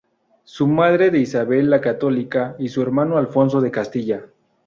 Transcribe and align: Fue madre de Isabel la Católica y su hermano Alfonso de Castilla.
Fue 0.45 0.65
madre 0.65 1.11
de 1.11 1.19
Isabel 1.19 1.69
la 1.69 1.79
Católica 1.79 2.55
y 2.57 2.69
su 2.69 2.81
hermano 2.81 3.19
Alfonso 3.19 3.61
de 3.61 3.69
Castilla. 3.69 4.25